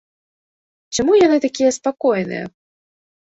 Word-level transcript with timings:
Чаму 0.97 1.13
яны 1.25 1.37
такія 1.45 1.71
спакойныя? 1.77 2.45